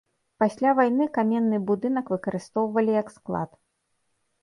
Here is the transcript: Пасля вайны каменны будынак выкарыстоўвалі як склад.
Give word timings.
Пасля 0.43 0.71
вайны 0.79 1.07
каменны 1.19 1.61
будынак 1.69 2.05
выкарыстоўвалі 2.17 2.91
як 3.01 3.17
склад. 3.19 3.49